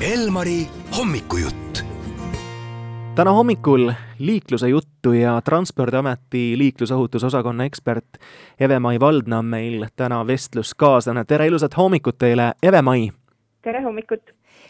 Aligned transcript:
Elmari 0.00 0.66
hommikujutt. 0.98 1.84
täna 3.14 3.32
hommikul 3.32 3.92
liikluse 4.18 4.68
juttu 4.68 5.12
ja 5.12 5.40
Transpordiameti 5.44 6.58
liiklusohutusosakonna 6.58 7.64
ekspert 7.64 8.04
Eve-Mai 8.60 9.00
Valdna 9.00 9.38
on 9.38 9.44
meil 9.44 9.86
täna 9.96 10.26
vestluskaaslane. 10.26 11.24
tere 11.24 11.46
ilusat 11.46 11.76
hommikut 11.76 12.18
teile, 12.18 12.52
Eve-Mai! 12.62 13.10
tere 13.62 13.82
hommikut! 13.82 14.20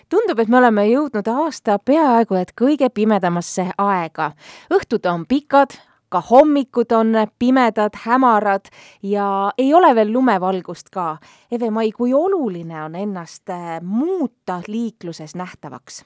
tundub, 0.08 0.38
et 0.38 0.48
me 0.48 0.58
oleme 0.58 0.86
jõudnud 0.86 1.28
aasta 1.28 1.78
peaaegu 1.78 2.34
et 2.34 2.52
kõige 2.60 2.88
pimedamasse 2.88 3.66
aega. 3.78 4.30
õhtud 4.72 5.12
on 5.12 5.26
pikad, 5.26 5.76
ka 6.08 6.22
hommikud 6.30 6.92
on 6.92 7.14
pimedad, 7.38 7.96
hämarad 8.06 8.70
ja 9.02 9.50
ei 9.58 9.74
ole 9.74 9.94
veel 9.94 10.12
lumevalgust 10.12 10.90
ka. 10.92 11.16
Eve-Mai, 11.52 11.90
kui 11.92 12.14
oluline 12.14 12.82
on 12.84 12.94
ennast 12.96 13.50
äh, 13.50 13.80
muuta 13.82 14.62
liikluses 14.68 15.36
nähtavaks? 15.36 16.04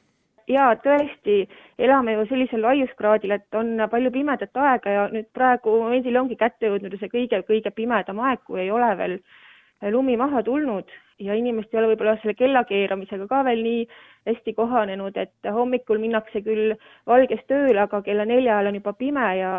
jaa, 0.48 0.72
tõesti, 0.84 1.46
elame 1.78 2.16
ju 2.16 2.26
sellisel 2.28 2.62
laiuskraadil, 2.62 3.30
et 3.30 3.54
on 3.54 3.78
palju 3.90 4.10
pimedat 4.10 4.58
aega 4.58 4.96
ja 4.96 5.04
nüüd 5.12 5.28
praegu 5.34 5.76
Eestile 5.94 6.20
ongi 6.20 6.36
kätte 6.36 6.68
jõudnud 6.68 6.98
see 6.98 7.12
kõige-kõige 7.12 7.70
pimedam 7.76 8.20
aeg, 8.20 8.42
kui 8.46 8.60
ei 8.64 8.70
ole 8.74 8.90
veel 8.98 9.18
lumi 9.94 10.16
maha 10.16 10.42
tulnud 10.46 10.90
ja 11.22 11.34
inimesed 11.38 11.72
ei 11.72 11.80
ole 11.80 11.92
võib-olla 11.92 12.16
selle 12.20 12.34
kella 12.38 12.64
keeramisega 12.68 13.26
ka 13.30 13.42
veel 13.46 13.62
nii 13.64 13.84
hästi 14.28 14.54
kohanenud, 14.58 15.16
et 15.16 15.52
hommikul 15.54 16.00
minnakse 16.02 16.42
küll 16.44 16.74
valges 17.06 17.42
tööle, 17.50 17.80
aga 17.82 18.02
kella 18.06 18.26
nelja 18.28 18.58
ajal 18.58 18.72
on 18.72 18.80
juba 18.80 18.94
pime 18.98 19.28
ja 19.38 19.52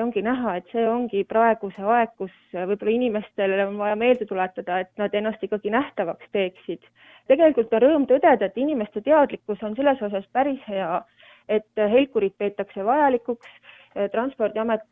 ja 0.00 0.06
ongi 0.06 0.22
näha, 0.24 0.56
et 0.58 0.70
see 0.72 0.86
ongi 0.88 1.22
praegu 1.28 1.70
see 1.76 1.84
aeg, 1.84 2.12
kus 2.20 2.32
võib-olla 2.54 2.94
inimestele 2.94 3.60
on 3.66 3.76
vaja 3.80 3.98
meelde 4.00 4.26
tuletada, 4.28 4.80
et 4.84 4.90
nad 5.00 5.14
ennast 5.14 5.42
ikkagi 5.44 5.72
nähtavaks 5.74 6.32
teeksid. 6.32 6.82
tegelikult 7.30 7.74
on 7.76 7.84
rõõm 7.84 8.06
tõdeda, 8.10 8.48
et 8.48 8.56
inimeste 8.58 9.02
teadlikkus 9.06 9.62
on 9.62 9.76
selles 9.76 10.00
osas 10.02 10.24
päris 10.32 10.62
hea, 10.68 11.02
et 11.48 11.84
helkurit 11.92 12.34
peetakse 12.38 12.84
vajalikuks 12.86 13.52
transpordiamet 14.14 14.84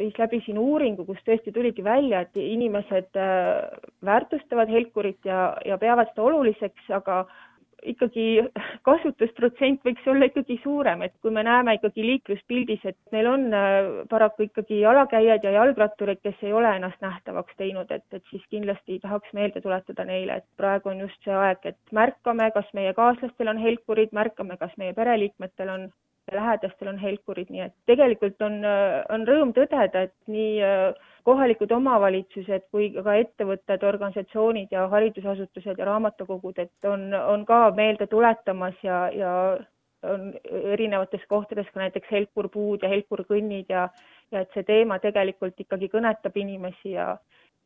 viis 0.00 0.18
läbi 0.18 0.40
siin 0.44 0.58
uuringu, 0.58 1.04
kus 1.04 1.20
tõesti 1.26 1.52
tuligi 1.52 1.84
välja, 1.84 2.22
et 2.24 2.36
inimesed 2.40 3.18
väärtustavad 4.04 4.72
helkurit 4.72 5.28
ja, 5.28 5.50
ja 5.64 5.76
peavad 5.78 6.08
seda 6.10 6.24
oluliseks, 6.24 6.88
aga 6.96 7.26
ikkagi 7.92 8.26
kasutusprotsent 8.86 9.84
võiks 9.86 10.06
olla 10.10 10.28
ikkagi 10.30 10.58
suurem, 10.62 11.04
et 11.06 11.14
kui 11.22 11.32
me 11.34 11.44
näeme 11.46 11.76
ikkagi 11.78 12.04
liikluspildis, 12.06 12.84
et 12.90 12.98
meil 13.14 13.28
on 13.30 13.46
äh, 13.54 13.90
paraku 14.10 14.46
ikkagi 14.48 14.80
jalakäijad 14.82 15.46
ja 15.46 15.54
jalgratturid, 15.58 16.22
kes 16.24 16.42
ei 16.46 16.54
ole 16.56 16.74
ennast 16.76 17.00
nähtavaks 17.04 17.58
teinud, 17.60 17.90
et, 17.90 18.06
et 18.12 18.24
siis 18.30 18.44
kindlasti 18.50 19.00
tahaks 19.02 19.32
meelde 19.36 19.62
tuletada 19.64 20.06
neile, 20.08 20.40
et 20.40 20.48
praegu 20.60 20.92
on 20.92 21.04
just 21.06 21.20
see 21.24 21.34
aeg, 21.34 21.62
et 21.72 21.96
märkame, 21.96 22.50
kas 22.54 22.68
meie 22.76 22.94
kaaslastel 22.96 23.52
on 23.52 23.62
helkurid, 23.62 24.12
märkame, 24.16 24.58
kas 24.60 24.74
meie 24.80 24.96
pereliikmetel 24.96 25.72
on 25.72 25.88
lähedastel 26.32 26.88
on 26.90 26.96
helkurid, 26.98 27.50
nii 27.54 27.68
et 27.68 27.74
tegelikult 27.86 28.40
on, 28.42 28.58
on 29.14 29.26
rõõm 29.28 29.52
tõdeda, 29.54 30.08
et 30.08 30.16
nii 30.30 30.56
äh, 30.66 31.12
kohalikud 31.26 31.72
omavalitsused 31.74 32.68
kui 32.70 32.90
ka 32.94 33.14
ettevõtted, 33.20 33.82
organisatsioonid 33.88 34.74
ja 34.74 34.86
haridusasutused 34.92 35.80
ja 35.80 35.88
raamatukogud, 35.88 36.58
et 36.62 36.90
on, 36.90 37.08
on 37.14 37.46
ka 37.48 37.70
meelde 37.76 38.06
tuletamas 38.12 38.78
ja, 38.86 39.00
ja 39.14 39.32
on 40.06 40.28
erinevates 40.76 41.24
kohtades 41.28 41.66
ka 41.72 41.82
näiteks 41.82 42.12
helkurpuud 42.12 42.84
ja 42.84 42.92
helkurkõnnid 42.92 43.72
ja, 43.74 43.88
ja 44.32 44.44
et 44.44 44.54
see 44.54 44.66
teema 44.68 45.00
tegelikult 45.02 45.58
ikkagi 45.66 45.90
kõnetab 45.90 46.38
inimesi 46.38 46.94
ja, 46.94 47.08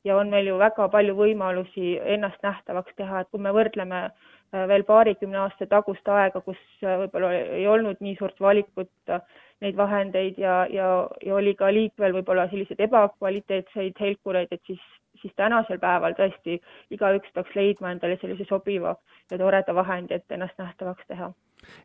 ja 0.08 0.17
on 0.17 0.33
meil 0.33 0.48
ju 0.48 0.56
väga 0.61 0.89
palju 0.89 1.17
võimalusi 1.19 1.98
ennast 2.17 2.41
nähtavaks 2.47 2.97
teha, 2.97 3.20
et 3.20 3.33
kui 3.34 3.45
me 3.45 3.52
võrdleme 3.52 4.05
äh, 4.06 4.30
veel 4.53 4.83
paarikümne 4.87 5.39
aasta 5.45 5.67
tagust 5.70 6.09
aega, 6.09 6.41
kus 6.41 6.59
äh, 6.83 6.97
võib-olla 7.05 7.33
ei 7.39 7.67
olnud 7.70 8.01
nii 8.01 8.17
suurt 8.19 8.41
valikut 8.41 9.12
äh, 9.15 9.20
neid 9.61 9.77
vahendeid 9.77 10.39
ja, 10.41 10.65
ja, 10.70 10.89
ja 11.27 11.37
oli 11.37 11.55
ka 11.55 11.70
liikvel 11.73 12.17
võib-olla 12.19 12.48
selliseid 12.51 12.80
ebakvaliteetseid 12.89 14.01
helkureid, 14.01 14.51
et 14.51 14.63
siis, 14.67 14.80
siis 15.23 15.35
tänasel 15.36 15.79
päeval 15.79 16.17
tõesti 16.19 16.58
igaüks 16.91 17.30
peaks 17.35 17.55
leidma 17.55 17.92
endale 17.95 18.19
sellise 18.23 18.48
sobiva 18.48 18.97
ja 19.30 19.39
toreda 19.39 19.74
vahendi, 19.77 20.19
et 20.19 20.39
ennast 20.39 20.58
nähtavaks 20.58 21.07
teha 21.07 21.30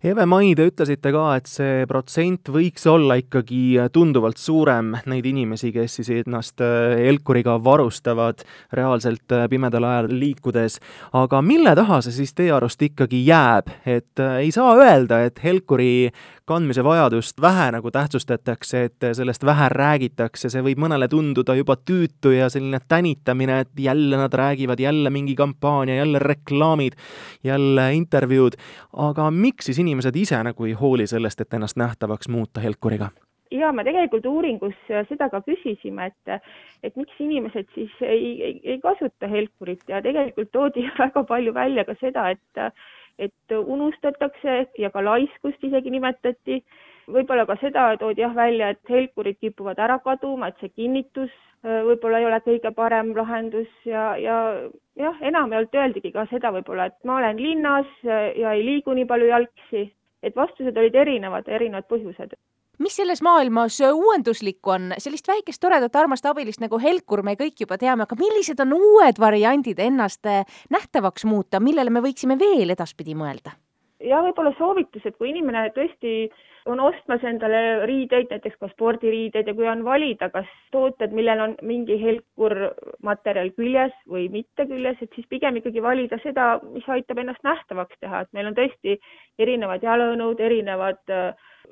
Eve-Mai, 0.06 0.52
te 0.54 0.68
ütlesite 0.70 1.10
ka, 1.16 1.24
et 1.40 1.48
see 1.50 1.86
protsent 1.90 2.52
võiks 2.54 2.84
olla 2.90 3.16
ikkagi 3.18 3.80
tunduvalt 3.94 4.38
suurem, 4.38 4.92
neid 5.10 5.26
inimesi, 5.26 5.72
kes 5.74 5.98
siis 6.00 6.12
ennast 6.20 6.62
äh, 6.62 6.94
Helkuriga 7.08 7.56
varustavad 7.64 8.44
reaalselt 8.76 9.34
äh, 9.34 9.48
pimedal 9.50 9.88
ajal 9.90 10.12
liikudes. 10.14 10.78
aga 11.14 11.42
mille 11.42 11.74
taha 11.76 12.02
see 12.06 12.20
siis 12.20 12.36
teie 12.38 12.54
arust 12.54 12.82
ikkagi 12.86 13.24
jääb, 13.26 13.72
et 13.86 14.22
äh, 14.22 14.44
ei 14.46 14.52
saa 14.54 14.76
öelda, 14.78 15.24
et 15.26 15.42
Helkuri 15.44 16.12
kandmise 16.46 16.84
vajadust 16.86 17.42
vähe 17.42 17.72
nagu 17.74 17.90
tähtsustatakse, 17.92 18.84
et 18.86 19.06
sellest 19.18 19.46
vähe 19.46 19.70
räägitakse, 19.74 20.52
see 20.54 20.62
võib 20.66 20.84
mõnele 20.84 21.08
tunduda 21.10 21.56
juba 21.58 21.74
tüütu 21.82 22.36
ja 22.36 22.52
selline 22.54 22.78
tänitamine, 22.88 23.64
et 23.66 23.72
jälle 23.82 24.20
nad 24.22 24.34
räägivad, 24.34 24.80
jälle 24.80 25.10
mingi 25.10 25.34
kampaania, 25.36 25.96
jälle 26.04 26.22
reklaamid, 26.22 26.94
jälle 27.44 27.88
intervjuud, 27.98 28.60
aga 28.94 29.32
miks 29.34 29.65
siis 29.66 29.80
inimesed 29.82 30.16
ise 30.16 30.42
nagu 30.44 30.66
ei 30.66 30.74
hooli 30.78 31.08
sellest, 31.08 31.42
et 31.42 31.54
ennast 31.54 31.78
nähtavaks 31.82 32.30
muuta 32.30 32.64
helkuriga? 32.64 33.10
ja 33.52 33.72
me 33.72 33.84
tegelikult 33.86 34.26
uuringus 34.26 34.76
seda 35.10 35.30
ka 35.30 35.40
küsisime, 35.46 36.10
et, 36.10 36.42
et 36.84 36.96
miks 37.00 37.20
inimesed 37.22 37.70
siis 37.76 37.94
ei, 38.02 38.32
ei, 38.48 38.60
ei 38.64 38.80
kasuta 38.82 39.30
helkurit 39.32 39.84
ja 39.88 40.02
tegelikult 40.02 40.52
toodi 40.52 40.88
väga 41.00 41.24
palju 41.24 41.54
välja 41.54 41.86
ka 41.86 41.98
seda, 42.02 42.30
et 42.36 42.66
et 43.20 43.54
unustatakse 43.56 44.56
ja 44.78 44.90
ka 44.92 45.04
laiskust 45.06 45.64
isegi 45.64 45.94
nimetati. 45.94 46.58
Võib-olla 47.12 47.46
ka 47.50 47.58
seda 47.62 47.90
toodi 48.02 48.24
jah 48.24 48.34
välja, 48.36 48.72
et 48.74 48.90
helkurid 48.90 49.38
kipuvad 49.42 49.80
ära 49.82 50.00
kaduma, 50.04 50.50
et 50.50 50.62
see 50.62 50.72
kinnitus 50.74 51.32
äh, 51.66 51.84
võib-olla 51.88 52.22
ei 52.22 52.30
ole 52.30 52.40
kõige 52.46 52.72
parem 52.76 53.14
lahendus 53.18 53.70
ja, 53.86 54.16
ja 54.22 54.40
jah, 55.00 55.22
enamjaolt 55.22 55.76
öeldigi 55.76 56.12
ka 56.16 56.26
seda 56.32 56.54
võib-olla, 56.56 56.90
et 56.90 56.98
ma 57.04 57.20
olen 57.20 57.42
linnas 57.42 57.92
ja 58.06 58.56
ei 58.56 58.66
liigu 58.66 58.96
nii 58.96 59.08
palju 59.10 59.32
jalgsi, 59.32 59.88
et 60.24 60.36
vastused 60.36 60.78
olid 60.78 60.96
erinevad, 60.96 61.48
erinevad 61.48 61.88
põhjused. 61.92 62.36
Mis 62.84 62.98
selles 63.00 63.22
maailmas 63.24 63.78
uuenduslikku 63.80 64.74
on, 64.74 64.90
sellist 65.00 65.30
väikest 65.32 65.62
toredat 65.64 65.96
armast 65.96 66.26
abilist 66.28 66.60
nagu 66.60 66.76
helkur 66.82 67.22
me 67.24 67.38
kõik 67.40 67.62
juba 67.64 67.78
teame, 67.80 68.04
aga 68.04 68.18
millised 68.20 68.60
on 68.60 68.74
uued 68.76 69.22
variandid 69.22 69.80
ennast 69.80 70.28
eh, 70.28 70.44
nähtavaks 70.76 71.24
muuta, 71.24 71.64
millele 71.64 71.94
me 71.94 72.04
võiksime 72.04 72.36
veel 72.40 72.76
edaspidi 72.76 73.16
mõelda? 73.16 73.56
ja 74.04 74.20
võib-olla 74.22 74.52
soovitus, 74.58 75.06
et 75.08 75.16
kui 75.18 75.32
inimene 75.32 75.70
tõesti 75.76 76.28
on 76.66 76.80
ostmas 76.82 77.24
endale 77.28 77.86
riideid, 77.86 78.32
näiteks 78.32 78.58
ka 78.62 78.70
spordiriideid 78.72 79.48
ja 79.48 79.54
kui 79.58 79.68
on 79.70 79.84
valida, 79.86 80.30
kas 80.34 80.48
tooted, 80.74 81.14
millel 81.14 81.44
on 81.44 81.54
mingi 81.62 81.98
helkur 82.02 82.56
materjal 83.06 83.52
küljes 83.58 83.94
või 84.10 84.26
mitte 84.34 84.66
küljes, 84.70 84.98
et 85.02 85.14
siis 85.16 85.28
pigem 85.30 85.60
ikkagi 85.62 85.84
valida 85.86 86.18
seda, 86.24 86.56
mis 86.74 86.88
aitab 86.90 87.22
ennast 87.22 87.46
nähtavaks 87.46 88.02
teha, 88.02 88.24
et 88.26 88.34
meil 88.34 88.50
on 88.50 88.58
tõesti 88.58 88.98
erinevad 89.40 89.86
jalaõnud, 89.86 90.42
erinevad 90.42 91.16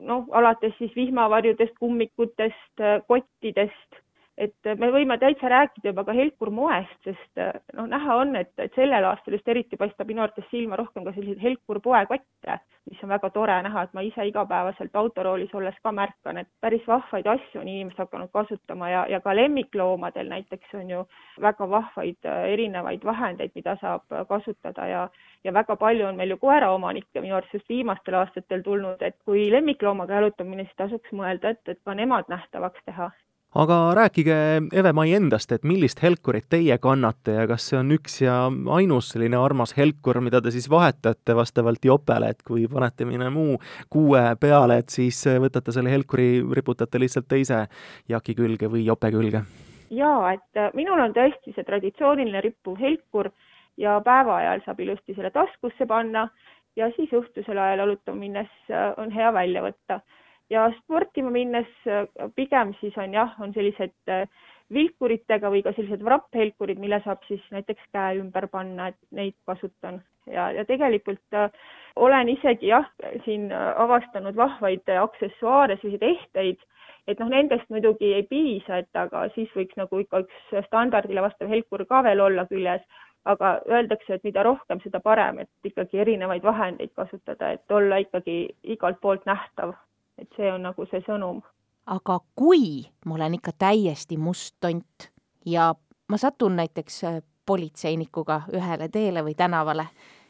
noh, 0.02 0.30
alates 0.32 0.78
siis 0.78 0.94
vihmavarjudest, 0.96 1.76
kummikutest, 1.82 2.86
kottidest, 3.08 4.04
et 4.38 4.70
me 4.80 4.90
võime 4.94 5.18
täitsa 5.22 5.50
rääkida 5.52 5.92
juba 5.92 6.04
ka 6.08 6.14
helkurmoest, 6.18 6.96
sest 7.06 7.42
noh, 7.78 7.88
näha 7.90 8.16
on, 8.18 8.36
et, 8.40 8.52
et 8.58 8.74
sellel 8.76 9.06
aastal 9.06 9.38
just 9.38 9.50
eriti 9.50 9.78
paistab 9.78 10.10
minu 10.10 10.24
arvates 10.24 10.48
silma 10.50 10.78
rohkem 10.80 11.06
ka 11.06 11.14
selliseid 11.14 11.42
helkurpoekotte, 11.44 12.58
mis 12.90 13.04
on 13.06 13.12
väga 13.14 13.30
tore 13.36 13.60
näha, 13.68 13.84
et 13.86 13.94
ma 13.94 14.04
ise 14.06 14.26
igapäevaselt 14.28 14.96
autoroolis 15.04 15.54
olles 15.54 15.76
ka 15.84 15.92
märkan, 15.96 16.42
et 16.42 16.50
päris 16.62 16.88
vahvaid 16.90 17.30
asju 17.36 17.62
on 17.62 17.70
inimesed 17.70 18.02
hakanud 18.02 18.32
kasutama 18.34 18.90
ja, 18.90 19.04
ja 19.12 19.20
ka 19.22 19.36
lemmikloomadel 19.38 20.32
näiteks 20.32 20.74
on 20.80 20.90
ju 20.90 21.04
väga 21.42 21.70
vahvaid 21.70 22.32
erinevaid 22.54 23.06
vahendeid, 23.06 23.54
mida 23.56 23.78
saab 23.82 24.10
kasutada 24.30 24.88
ja 24.90 25.04
ja 25.44 25.52
väga 25.52 25.76
palju 25.76 26.06
on 26.08 26.16
meil 26.16 26.32
ju 26.32 26.38
koeraomanikke 26.40 27.22
minu 27.22 27.36
arust 27.36 27.54
just 27.54 27.70
viimastel 27.70 28.16
aastatel 28.16 28.64
tulnud, 28.64 29.02
et 29.02 29.18
kui 29.26 29.50
lemmikloomaga 29.52 30.22
jalutamine, 30.22 30.64
siis 30.64 30.78
tasuks 30.80 31.12
mõelda, 31.12 31.52
et, 31.52 31.62
et 31.68 31.80
ka 31.84 31.94
nemad 32.00 32.32
nähtavaks 32.32 32.86
teha 32.88 33.12
aga 33.56 33.78
rääkige, 33.96 34.36
Eve-Mai 34.74 35.14
endast, 35.14 35.52
et 35.52 35.64
millist 35.68 36.02
helkurit 36.04 36.48
teie 36.50 36.78
kannate 36.82 37.36
ja 37.38 37.48
kas 37.50 37.68
see 37.70 37.78
on 37.80 37.92
üks 37.96 38.20
ja 38.24 38.38
ainus 38.76 39.12
selline 39.14 39.38
armas 39.38 39.76
helkur, 39.78 40.22
mida 40.26 40.42
te 40.42 40.52
siis 40.54 40.70
vahetate 40.70 41.36
vastavalt 41.38 41.86
jopele, 41.86 42.34
et 42.34 42.42
kui 42.46 42.66
panete 42.72 43.06
mõne 43.06 43.30
muu 43.34 43.60
kuue 43.94 44.24
peale, 44.42 44.80
et 44.82 44.90
siis 44.90 45.22
võtate 45.44 45.76
selle 45.76 45.94
helkuri, 45.94 46.42
riputate 46.54 47.02
lihtsalt 47.02 47.30
teise 47.30 47.66
jaki 48.10 48.36
külge 48.40 48.72
või 48.72 48.86
jope 48.88 49.12
külge? 49.14 49.46
jaa, 49.94 50.34
et 50.34 50.74
minul 50.74 51.00
on 51.04 51.14
tõesti 51.14 51.54
see 51.54 51.66
traditsiooniline 51.68 52.42
rippuv 52.42 52.80
helkur 52.82 53.30
ja 53.78 54.00
päeva 54.06 54.40
ajal 54.42 54.64
saab 54.66 54.82
ilusti 54.82 55.14
selle 55.14 55.30
taskusse 55.34 55.86
panna 55.86 56.28
ja 56.76 56.90
siis 56.96 57.14
õhtusel 57.14 57.58
ajal 57.58 57.86
jalutama 57.86 58.20
minnes 58.20 58.52
äh, 58.72 58.94
on 58.98 59.12
hea 59.14 59.34
välja 59.34 59.64
võtta. 59.66 60.02
Ja 60.50 60.68
sportima 60.82 61.32
minnes 61.32 61.70
äh, 61.88 62.08
pigem 62.36 62.74
siis 62.80 62.98
on 62.98 63.14
jah, 63.14 63.36
on 63.42 63.54
sellised 63.54 63.96
äh, 64.12 64.26
vilkuritega 64.74 65.52
või 65.52 65.62
ka 65.64 65.74
sellised 65.76 66.04
vrapphelkurid, 66.04 66.80
mille 66.82 67.02
saab 67.04 67.24
siis 67.28 67.44
näiteks 67.52 67.92
käe 67.94 68.18
ümber 68.20 68.48
panna, 68.52 68.90
et 68.92 69.00
neid 69.12 69.36
kasutan 69.46 70.02
ja, 70.28 70.50
ja 70.52 70.66
tegelikult 70.66 71.38
äh, 71.38 71.50
olen 71.96 72.30
isegi 72.30 72.72
jah, 72.72 72.90
siin 73.26 73.52
avastanud 73.54 74.36
vahvaid 74.36 74.90
aksessuaare, 75.00 75.78
selliseid 75.82 76.08
ehteid, 76.10 76.64
et 77.08 77.20
noh, 77.20 77.30
nendest 77.30 77.70
muidugi 77.70 78.14
ei 78.18 78.24
piisa, 78.28 78.82
et 78.82 79.00
aga 79.00 79.28
siis 79.36 79.52
võiks 79.58 79.78
nagu 79.80 80.00
ikka 80.02 80.24
üks 80.24 80.68
standardile 80.68 81.24
vastav 81.26 81.52
helkur 81.52 81.86
ka 81.90 82.02
veel 82.08 82.24
olla 82.24 82.48
küljes, 82.50 82.84
aga 83.30 83.54
öeldakse, 83.72 84.18
et 84.18 84.24
mida 84.28 84.44
rohkem, 84.44 84.82
seda 84.84 85.00
parem, 85.04 85.40
et 85.44 85.70
ikkagi 85.70 86.02
erinevaid 86.04 86.44
vahendeid 86.44 86.92
kasutada, 86.96 87.54
et 87.56 87.72
olla 87.72 88.02
ikkagi 88.04 88.38
igalt 88.76 89.00
poolt 89.02 89.26
nähtav. 89.30 89.76
Et 90.18 90.30
see 90.38 90.52
on 90.52 90.64
nagu 90.70 90.86
see 90.92 91.02
sõnum. 91.08 91.42
aga 91.86 92.20
kui 92.36 92.86
mul 93.06 93.22
on 93.22 93.34
ikka 93.40 93.52
täiesti 93.66 94.18
must 94.18 94.56
tont 94.60 95.10
ja 95.46 95.74
ma 96.10 96.18
satun 96.18 96.56
näiteks 96.56 97.04
äh, 97.04 97.22
politseinikuga 97.46 98.42
ühele 98.54 98.90
teele 98.90 99.24
või 99.24 99.36
tänavale, 99.36 99.88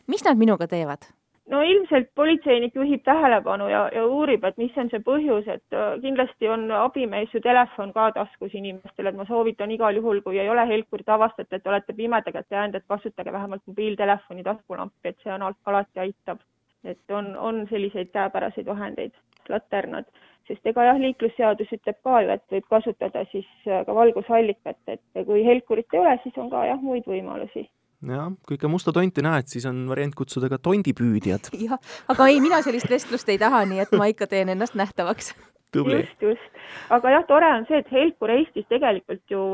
mis 0.07 0.23
nad 0.25 0.37
minuga 0.37 0.67
teevad? 0.67 1.05
no 1.51 1.61
ilmselt 1.61 2.07
politseinik 2.15 2.75
juhib 2.75 3.03
tähelepanu 3.03 3.67
ja, 3.67 3.81
ja 3.95 4.05
uurib, 4.07 4.45
et 4.47 4.57
mis 4.61 4.77
on 4.79 4.89
see 4.91 5.03
põhjus, 5.03 5.47
et 5.51 5.75
äh, 5.75 5.97
kindlasti 6.01 6.49
on 6.49 6.69
abimees 6.77 7.33
ju 7.35 7.41
telefon 7.43 7.91
ka 7.95 8.09
taskus 8.15 8.55
inimestel, 8.55 9.09
et 9.09 9.19
ma 9.19 9.27
soovitan 9.27 9.71
igal 9.75 9.99
juhul, 9.99 10.21
kui 10.25 10.39
ei 10.39 10.49
ole 10.49 10.65
helkurit, 10.69 11.09
avastate, 11.09 11.59
et 11.59 11.67
olete 11.67 11.95
pimeda 11.97 12.31
kätte 12.31 12.55
jäänud, 12.55 12.79
et 12.79 12.87
kasutage 12.87 13.35
vähemalt 13.35 13.65
mobiiltelefoni 13.67 14.43
taskulampi, 14.47 15.11
et 15.11 15.19
see 15.23 15.33
on 15.35 15.49
alati 15.51 16.05
aitab. 16.07 16.39
Et 16.83 17.15
on, 17.15 17.33
on 17.37 17.63
selliseid 17.69 18.11
käepäraseid 18.15 18.67
vahendeid, 18.67 19.13
laternad, 19.49 20.09
sest 20.47 20.65
ega 20.67 20.89
jah, 20.89 20.99
liiklusseadus 20.99 21.71
ütleb 21.77 21.99
ka 22.03 22.21
ju, 22.23 22.33
et 22.35 22.43
võib 22.51 22.67
kasutada 22.71 23.23
siis 23.31 23.47
äh, 23.67 23.85
ka 23.87 23.95
valgusallikat, 23.95 24.79
et 24.87 25.23
kui 25.27 25.45
helkurit 25.47 25.95
ei 25.95 26.03
ole, 26.03 26.17
siis 26.23 26.37
on 26.37 26.51
ka 26.51 26.65
jah, 26.67 26.81
muid 26.81 27.07
võimalusi 27.09 27.67
jah, 28.11 28.31
kui 28.47 28.57
ikka 28.57 28.71
musta 28.71 28.93
tonti 28.95 29.23
näed, 29.23 29.47
siis 29.51 29.65
on 29.69 29.85
variant 29.89 30.15
kutsuda 30.17 30.49
ka 30.51 30.59
tondipüüdjad. 30.59 31.53
jah, 31.67 31.79
aga 32.11 32.27
ei, 32.31 32.41
mina 32.43 32.59
sellist 32.65 32.91
vestlust 32.91 33.29
ei 33.31 33.39
taha, 33.41 33.63
nii 33.69 33.83
et 33.85 33.93
ma 33.99 34.09
ikka 34.11 34.27
teen 34.31 34.51
ennast 34.53 34.75
nähtavaks. 34.79 35.33
just, 35.73 36.19
just. 36.21 36.59
aga 36.93 37.15
jah, 37.17 37.23
tore 37.29 37.49
on 37.59 37.65
see, 37.69 37.79
et 37.79 37.91
Helkur 37.91 38.33
Eestis 38.33 38.67
tegelikult 38.69 39.23
ju 39.31 39.45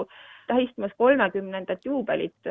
tähistamas 0.49 0.91
kolmekümnendat 0.97 1.85
juubelit. 1.85 2.49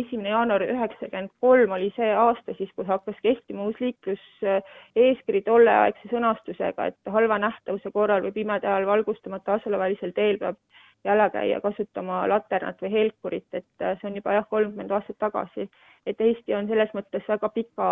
esimene 0.00 0.28
jaanuar 0.34 0.64
üheksakümmend 0.68 1.32
kolm 1.40 1.72
oli 1.76 1.92
see 1.96 2.10
aasta 2.14 2.54
siis, 2.58 2.70
kus 2.76 2.86
hakkas 2.86 3.16
kehtima 3.22 3.64
uus 3.68 3.80
liikluseeskiri 3.80 5.42
tolleaegse 5.46 6.12
sõnastusega, 6.12 6.90
et 6.92 7.12
halva 7.16 7.38
nähtavuse 7.42 7.92
korral 7.94 8.22
või 8.26 8.36
pimeda 8.40 8.74
ajal 8.74 8.90
valgustamata 8.92 9.58
asulavälisel 9.58 10.12
teel 10.16 10.38
peab 10.42 10.60
jalakäija 11.04 11.60
kasutama 11.60 12.22
laternat 12.28 12.82
või 12.82 12.92
helkurit, 12.92 13.46
et 13.52 13.82
äh, 13.82 13.96
see 14.00 14.10
on 14.10 14.16
juba 14.18 14.34
jah, 14.34 14.46
kolmkümmend 14.50 14.90
aastat 14.90 15.18
tagasi. 15.18 15.68
et 16.06 16.20
Eesti 16.20 16.54
on 16.54 16.68
selles 16.68 16.92
mõttes 16.96 17.26
väga 17.28 17.48
pika 17.52 17.88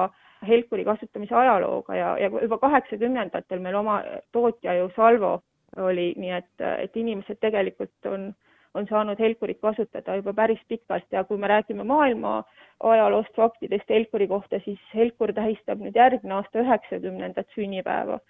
helkuri 0.48 0.84
kasutamise 0.84 1.34
ajalooga 1.34 1.96
ja, 1.96 2.14
ja 2.18 2.30
juba 2.42 2.58
kaheksakümnendatel 2.58 3.60
meil 3.60 3.74
oma 3.74 4.00
tootja 4.32 4.74
ju 4.78 4.90
Salvo 4.96 5.40
oli, 5.76 6.14
nii 6.16 6.30
et, 6.32 6.64
et 6.78 6.96
inimesed 6.96 7.38
tegelikult 7.40 8.08
on, 8.10 8.30
on 8.76 8.86
saanud 8.90 9.20
helkurit 9.22 9.60
kasutada 9.64 10.16
juba 10.20 10.34
päris 10.36 10.60
pikalt 10.68 11.06
ja 11.12 11.24
kui 11.24 11.38
me 11.40 11.48
räägime 11.50 11.84
maailma 11.84 12.42
ajaloost, 12.80 13.34
faktidest 13.36 13.90
helkuri 13.90 14.28
kohta, 14.28 14.60
siis 14.64 14.80
helkur 14.94 15.32
tähistab 15.36 15.80
nüüd 15.82 15.96
järgmine 15.96 16.40
aasta 16.40 16.64
üheksakümnendat 16.64 17.48
sünnipäeva. 17.56 18.20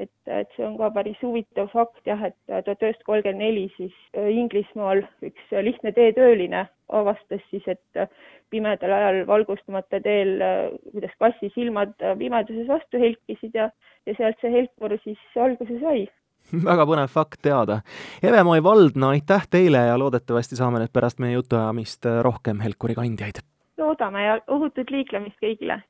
Et, 0.00 0.10
et 0.26 0.48
see 0.56 0.64
on 0.64 0.78
ka 0.78 0.88
päris 0.94 1.18
huvitav 1.20 1.68
fakt 1.68 2.06
jah, 2.08 2.22
et 2.24 2.36
tuhat 2.48 2.80
üheksasada 2.80 3.08
kolmkümmend 3.10 3.44
neli 3.44 3.66
siis 3.76 3.92
äh, 4.16 4.30
Inglismaal 4.32 5.02
üks 5.28 5.52
lihtne 5.66 5.92
teetööline 5.92 6.64
avastas 6.88 7.44
siis, 7.50 7.66
et 7.68 8.00
äh, 8.00 8.08
pimedal 8.50 8.94
ajal 8.96 9.20
valgustamata 9.28 10.00
teel, 10.00 10.32
äh, 10.40 10.64
kuidas 10.94 11.12
kassi 11.20 11.52
silmad 11.52 11.92
pimeduses 12.00 12.72
vastu 12.72 13.04
helkisid 13.04 13.60
ja, 13.60 13.68
ja 14.08 14.16
sealt 14.16 14.40
see 14.40 14.54
helkur 14.56 14.96
siis 15.04 15.20
alguse 15.36 15.76
sai 15.84 16.06
väga 16.68 16.86
põnev 16.88 17.12
fakt 17.12 17.40
teada. 17.42 17.80
Evemoi 18.22 18.62
Valdna, 18.64 19.12
aitäh 19.16 19.46
teile 19.50 19.86
ja 19.88 19.98
loodetavasti 19.98 20.58
saame 20.58 20.82
nüüd 20.82 20.92
pärast 20.92 21.22
meie 21.22 21.38
jutuajamist 21.38 22.10
rohkem 22.22 22.60
helkuri 22.64 22.98
kandjaid. 22.98 23.42
loodame 23.78 24.24
ja 24.24 24.38
ohutut 24.48 24.90
liiklemist 24.90 25.40
kõigile! 25.42 25.82